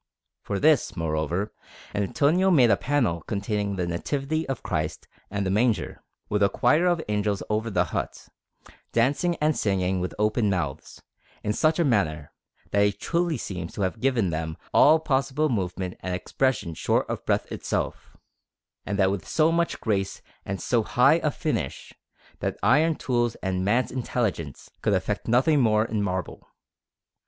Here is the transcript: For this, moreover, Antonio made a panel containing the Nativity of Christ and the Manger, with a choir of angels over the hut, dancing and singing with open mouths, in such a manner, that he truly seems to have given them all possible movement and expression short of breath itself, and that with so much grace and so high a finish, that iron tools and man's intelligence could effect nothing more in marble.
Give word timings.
For 0.41 0.57
this, 0.59 0.97
moreover, 0.97 1.53
Antonio 1.93 2.49
made 2.49 2.71
a 2.71 2.75
panel 2.75 3.21
containing 3.21 3.75
the 3.75 3.85
Nativity 3.85 4.49
of 4.49 4.63
Christ 4.63 5.07
and 5.29 5.45
the 5.45 5.51
Manger, 5.51 6.01
with 6.27 6.41
a 6.41 6.49
choir 6.49 6.87
of 6.87 7.03
angels 7.07 7.43
over 7.51 7.69
the 7.69 7.83
hut, 7.93 8.27
dancing 8.91 9.35
and 9.35 9.55
singing 9.55 9.99
with 9.99 10.15
open 10.17 10.49
mouths, 10.49 11.03
in 11.43 11.53
such 11.53 11.77
a 11.77 11.85
manner, 11.85 12.31
that 12.71 12.83
he 12.83 12.91
truly 12.93 13.37
seems 13.37 13.73
to 13.73 13.83
have 13.83 13.99
given 14.01 14.31
them 14.31 14.57
all 14.73 14.97
possible 14.99 15.49
movement 15.49 15.97
and 15.99 16.15
expression 16.15 16.73
short 16.73 17.07
of 17.07 17.23
breath 17.23 17.51
itself, 17.51 18.17
and 18.87 18.97
that 18.97 19.11
with 19.11 19.27
so 19.27 19.51
much 19.51 19.79
grace 19.79 20.23
and 20.43 20.59
so 20.59 20.81
high 20.81 21.19
a 21.21 21.29
finish, 21.29 21.93
that 22.39 22.57
iron 22.63 22.95
tools 22.95 23.35
and 23.43 23.63
man's 23.63 23.91
intelligence 23.91 24.71
could 24.81 24.93
effect 24.95 25.27
nothing 25.27 25.59
more 25.61 25.85
in 25.85 26.01
marble. 26.01 26.47